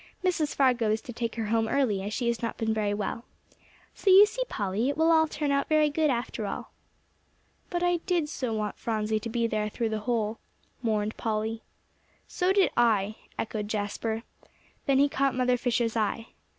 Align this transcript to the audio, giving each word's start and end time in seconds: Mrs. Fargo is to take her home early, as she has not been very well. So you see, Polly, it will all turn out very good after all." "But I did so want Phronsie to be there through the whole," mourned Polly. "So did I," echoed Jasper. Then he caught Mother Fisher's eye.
Mrs. 0.23 0.55
Fargo 0.55 0.89
is 0.89 0.99
to 1.01 1.13
take 1.13 1.35
her 1.35 1.45
home 1.45 1.67
early, 1.67 2.01
as 2.01 2.11
she 2.11 2.25
has 2.25 2.41
not 2.41 2.57
been 2.57 2.73
very 2.73 2.91
well. 2.91 3.23
So 3.93 4.09
you 4.09 4.25
see, 4.25 4.41
Polly, 4.49 4.89
it 4.89 4.97
will 4.97 5.11
all 5.11 5.27
turn 5.27 5.51
out 5.51 5.69
very 5.69 5.91
good 5.91 6.09
after 6.09 6.47
all." 6.47 6.71
"But 7.69 7.83
I 7.83 7.97
did 7.97 8.27
so 8.27 8.51
want 8.51 8.79
Phronsie 8.79 9.19
to 9.19 9.29
be 9.29 9.45
there 9.45 9.69
through 9.69 9.89
the 9.89 9.99
whole," 9.99 10.39
mourned 10.81 11.17
Polly. 11.17 11.61
"So 12.27 12.51
did 12.51 12.71
I," 12.75 13.17
echoed 13.37 13.67
Jasper. 13.67 14.23
Then 14.87 14.97
he 14.97 15.07
caught 15.07 15.35
Mother 15.35 15.55
Fisher's 15.55 15.95
eye. 15.95 16.29